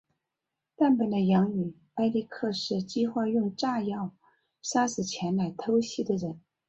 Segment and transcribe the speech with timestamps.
[0.75, 4.11] 但本的养女艾莉克斯计划用炸药
[4.59, 6.41] 杀死前来偷袭的人。